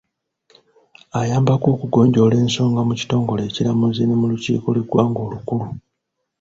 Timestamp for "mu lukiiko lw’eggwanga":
4.19-5.19